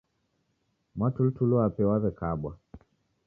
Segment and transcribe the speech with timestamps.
[0.95, 2.51] Mwatulituli w'ape w'aw'ekabwa